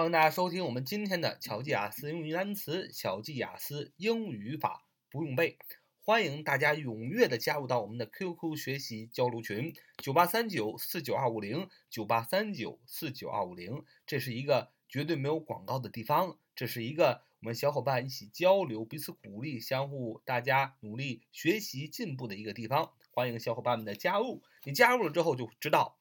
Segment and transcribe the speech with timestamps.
[0.00, 5.58] 欢迎大家收听我们今天的巧记雅思英语单词、巧记雅思英语语法不用背。
[6.00, 13.84] 欢迎大家踊跃的加入到我们的 QQ 学习交流群：九八三九四九二五零九八三九四九二五零。
[14.06, 22.90] 这是一个绝对没有广告的地方，这是一个我们小伙伴一起交流、彼此鼓励、相互大家努力学习进步的一个地方。
[23.10, 24.42] 欢迎小伙伴们的加入。
[24.64, 25.98] 你加入了之后就知道，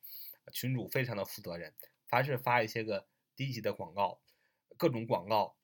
[0.54, 1.74] 群主非常的负责任，
[2.08, 3.06] 凡是发一些个。
[3.40, 4.20] 低级的广告，
[4.76, 5.56] 各种广告，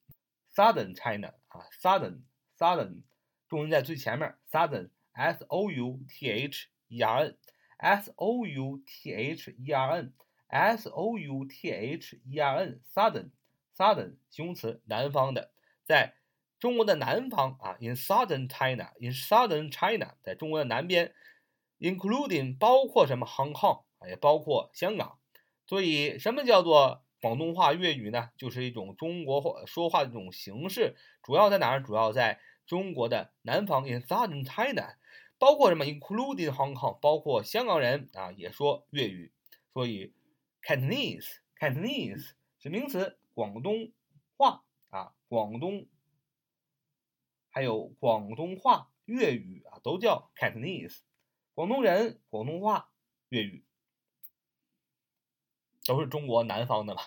[0.54, 2.22] ，southern China 啊，southern
[2.58, 3.04] southern，
[3.48, 6.52] 重音在最前面，southern s o u t h
[6.90, 7.38] e r n
[7.78, 10.14] s o u t h e r n
[10.50, 13.32] s o u t h e r n southern
[13.76, 15.52] southern 形容词，南方的，
[15.84, 16.16] 在。
[16.60, 21.14] 中国的南方啊，in southern China，in southern China，在中国的南边
[21.78, 25.18] ，including 包括什么？Hong Kong，也包括香港。
[25.66, 28.30] 所以，什么叫做广东话粤语呢？
[28.38, 30.96] 就是一种中国话说话的一种形式。
[31.24, 31.82] 主要在哪儿？
[31.82, 34.96] 主要在中国的南方，in southern China，
[35.38, 39.34] 包括什么？including Hong Kong，包括香港人啊，也说粤语。
[39.74, 40.14] 所以
[40.64, 43.92] ，Cantonese，Cantonese 是名词，广东
[44.38, 45.88] 话啊，广东。
[47.50, 51.00] 还有广东话、粤语啊，都叫 Cantonese。
[51.54, 52.92] 广东人广东话、
[53.30, 53.66] 粤语
[55.88, 57.02] 都是中国南方的嘛。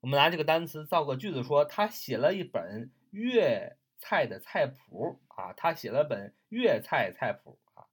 [0.00, 7.86] 我们拿这个单词造个句子，说他写了一本粤菜的菜谱啊，他写了本粤菜菜谱啊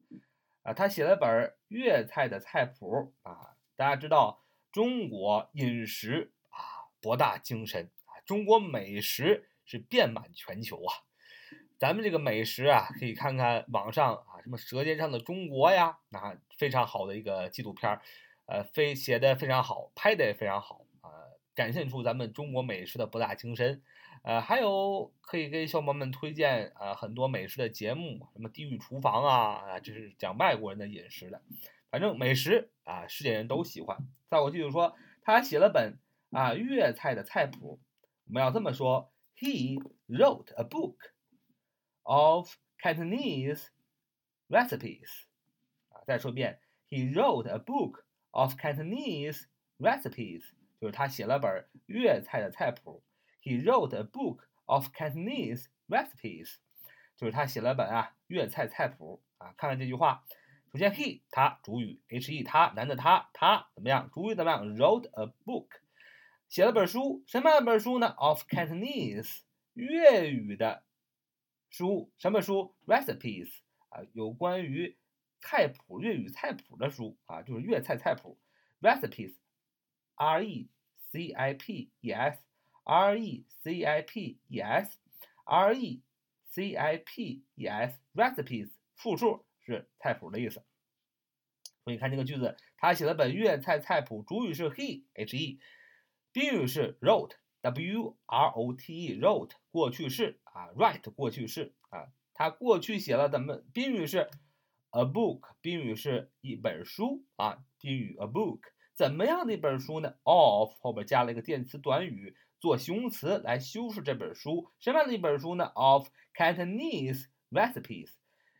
[0.63, 3.55] 啊，他写了本粤菜的菜谱啊。
[3.75, 11.03] 大家知道中国饮食啊博大精深啊，中国美食是遍满全球啊。
[11.77, 18.01] 咱们这个美食啊，可以看看网上啊，什么《舌尖上的中国》呀，啊，非常好的一个纪录片儿，
[18.47, 21.07] 呃，非写的非常好，拍的也非常好啊，
[21.53, 23.83] 展现出咱们中国美食的博大精深。
[24.23, 31.41] 呃，还有可以给小伙伴们推荐啊很多美食的节目，什么《地狱厨房》啊啊，这是讲外国人的饮食的。
[31.89, 33.97] 反正美食啊，世界人都喜欢。
[34.29, 35.99] 再我继续说，他写了本
[36.31, 37.79] 啊粤菜的菜谱。
[38.25, 40.97] 我们要这么说：He wrote a book
[42.03, 42.49] of
[42.81, 43.67] Cantonese
[44.49, 45.23] recipes。
[45.89, 46.59] 啊，再说一遍
[46.89, 48.03] ，He wrote a book
[48.37, 49.45] of Cantonese
[49.79, 50.43] recipes，
[50.79, 53.03] 就是他写了本粤菜的菜谱。
[53.41, 56.57] He wrote a book of Cantonese recipes，
[57.15, 59.55] 就是他写了本啊粤菜菜谱啊。
[59.57, 60.23] 看看这句话。
[60.71, 64.11] 首先，he 他主语，he 他男的他他怎么样？
[64.13, 65.69] 主语怎么样？wrote a book，
[66.47, 69.39] 写了本书，什么样的本书呢？Of Cantonese
[69.73, 70.83] 粤语的
[71.71, 73.49] 书，什么书？Recipes
[73.89, 74.95] 啊，有关于
[75.39, 78.39] 菜谱粤语菜谱的书啊，就是粤菜菜谱。
[78.81, 80.69] Recipes，r e
[81.11, 86.03] c i p e s，r e c i p e s，r e
[86.49, 89.45] c i p e s，recipes 复数。
[89.59, 90.63] 是菜谱的意思，
[91.83, 95.59] 所以看这个句子，他写了本粤菜菜谱，主语是 he，h e，
[96.31, 103.61] 宾语是 wrote，w r o t e，wrote 过去式啊，write 过去式啊，他过去写了怎么？
[103.73, 104.29] 宾语是
[104.91, 108.59] a book，宾语是一本书啊，宾语 a book，
[108.93, 118.11] 怎么样的一本书呢？of 后边加了一个电词短语做形容词来修饰这本书，什么样的一本书呢？of Cantonese recipes。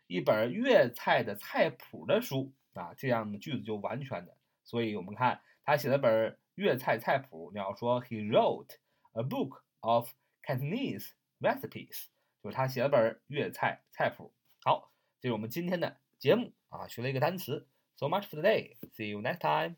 [0.07, 4.37] 一本粤菜的菜谱的书啊，这样的句子就完全的。
[4.63, 8.75] 所以我们看他写了本粤菜菜谱，你要说 He wrote
[9.13, 10.09] a book of
[10.43, 11.09] Cantonese
[11.39, 12.05] recipes，
[12.41, 14.33] 就是他写了本粤菜菜谱。
[14.63, 17.67] 好，这是我们今天的节目啊，学了一个单词。
[17.95, 18.75] So much for today.
[18.95, 19.75] See you next time.